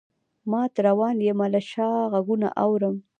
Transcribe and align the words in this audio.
مات 0.51 0.73
روان 0.87 1.15
یمه 1.27 1.47
له 1.53 1.61
شا 1.71 1.91
غــــــــږونه 2.11 2.47
اورم 2.63 2.95